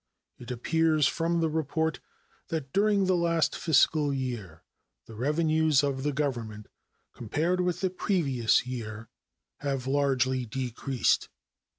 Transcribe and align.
It 0.39 0.49
appears 0.49 1.05
from 1.07 1.41
the 1.41 1.49
report 1.51 1.99
that 2.47 2.73
during 2.73 3.05
the 3.05 3.13
last 3.15 3.55
fiscal 3.55 4.11
year 4.11 4.63
the 5.05 5.13
revenues 5.13 5.83
of 5.83 6.01
the 6.01 6.11
Government, 6.11 6.69
compared 7.13 7.61
with 7.61 7.81
the 7.81 7.91
previous 7.91 8.65
year, 8.65 9.09
have 9.57 9.85
largely 9.85 10.43
decreased. 10.47 11.29